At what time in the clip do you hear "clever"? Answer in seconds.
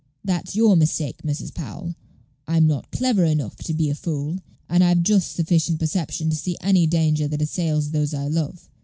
2.89-3.23